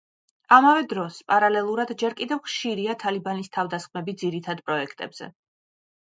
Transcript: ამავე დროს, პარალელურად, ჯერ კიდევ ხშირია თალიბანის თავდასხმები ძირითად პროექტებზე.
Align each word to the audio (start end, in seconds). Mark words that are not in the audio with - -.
ამავე 0.55 0.85
დროს, 0.93 1.19
პარალელურად, 1.31 1.91
ჯერ 2.03 2.15
კიდევ 2.21 2.41
ხშირია 2.47 2.97
თალიბანის 3.05 3.53
თავდასხმები 3.59 4.19
ძირითად 4.25 4.67
პროექტებზე. 4.73 5.31